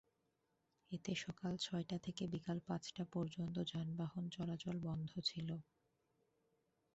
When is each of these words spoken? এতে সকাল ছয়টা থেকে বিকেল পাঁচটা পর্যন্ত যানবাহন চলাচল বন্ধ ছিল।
এতে 0.91 1.11
সকাল 1.15 1.53
ছয়টা 1.57 1.97
থেকে 1.97 2.23
বিকেল 2.27 2.57
পাঁচটা 2.67 3.03
পর্যন্ত 3.13 3.55
যানবাহন 3.71 4.25
চলাচল 4.29 4.75
বন্ধ 4.87 5.11
ছিল। 5.21 5.49